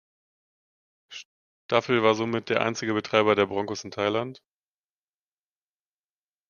Staffel 1.09 2.01
war 2.01 2.15
somit 2.15 2.49
der 2.49 2.61
einzige 2.65 2.95
Betreiber 2.95 3.35
der 3.35 3.45
Broncos 3.45 3.83
in 3.83 3.91
Thailand. 3.91 4.41